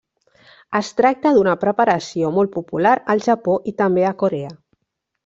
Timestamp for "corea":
4.23-4.51